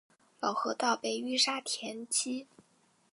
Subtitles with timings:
[0.39, 2.47] 老河道被淤沙填积。